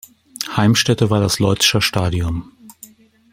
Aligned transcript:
Heimstätte 0.57 1.11
war 1.11 1.19
das 1.19 1.37
Leutzscher 1.37 1.79
Stadion. 1.79 2.45